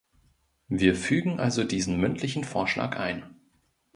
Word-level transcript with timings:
Wir 0.67 0.95
fügen 0.95 1.39
also 1.39 1.63
diesen 1.63 1.99
mündlichen 1.99 2.43
Vorschlag 2.43 2.97
ein. 2.97 3.35